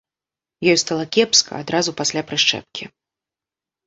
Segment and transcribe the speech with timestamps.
[0.71, 2.89] Ёй стала кепска адразу пасля прышчэпкі.